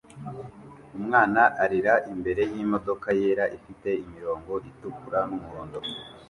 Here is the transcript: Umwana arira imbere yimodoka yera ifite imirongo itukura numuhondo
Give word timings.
Umwana 0.97 1.41
arira 1.63 1.93
imbere 2.11 2.41
yimodoka 2.51 3.07
yera 3.19 3.45
ifite 3.57 3.89
imirongo 4.03 4.51
itukura 4.69 5.19
numuhondo 5.29 5.79